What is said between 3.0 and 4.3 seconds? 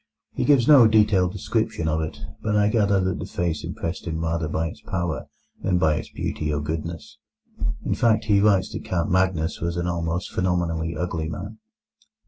that the face impressed him